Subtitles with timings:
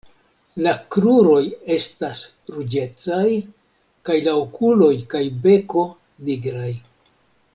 [0.67, 1.41] La kruroj
[1.75, 2.23] estas
[2.55, 3.27] ruĝecaj
[4.09, 5.85] kaj la okuloj kaj beko
[6.31, 6.73] nigraj.